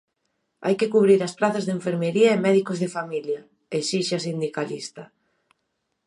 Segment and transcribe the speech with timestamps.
[0.65, 3.41] "Hai que cubrir as prazas de enfermaría e médicos de familia",
[3.79, 5.03] esixe a sindicalista.